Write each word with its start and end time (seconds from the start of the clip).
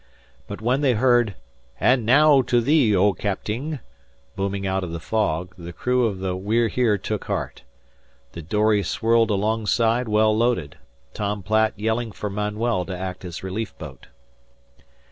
But 0.47 0.61
when 0.61 0.81
they 0.81 0.93
heard, 0.93 1.35
"And 1.79 2.03
naow 2.07 2.41
to 2.47 2.59
thee, 2.59 2.95
O 2.95 3.13
Capting," 3.13 3.77
booming 4.35 4.65
out 4.65 4.83
of 4.83 4.91
the 4.93 4.99
fog, 4.99 5.53
the 5.59 5.71
crew 5.71 6.07
of 6.07 6.17
the 6.17 6.35
We're 6.35 6.69
Here 6.69 6.97
took 6.97 7.25
heart. 7.25 7.61
The 8.31 8.41
dory 8.41 8.81
swirled 8.81 9.29
alongside 9.29 10.07
well 10.07 10.35
loaded, 10.35 10.79
Tom 11.13 11.43
Platt 11.43 11.73
yelling 11.77 12.11
for 12.13 12.31
Manuel 12.31 12.83
to 12.85 12.97
act 12.97 13.23
as 13.23 13.43
relief 13.43 13.77
boat. 13.77 14.07